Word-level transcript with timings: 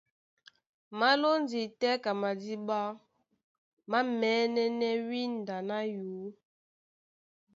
Má 0.97 1.09
lóndi 1.21 1.61
tɛ́ 1.79 1.93
ka 2.03 2.11
madíɓá, 2.21 2.81
má 3.89 3.99
mɛ̌nɛ́nɛ́ 4.19 4.93
wínda 5.07 5.57
ná 5.69 5.77
yǔ. 5.95 6.09